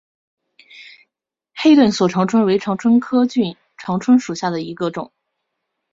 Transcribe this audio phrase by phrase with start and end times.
[1.53, 5.11] 黑盾梭长蝽为长蝽科梭长蝽属下的一个种。